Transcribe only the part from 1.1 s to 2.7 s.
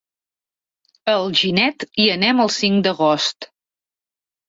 A Alginet hi anem el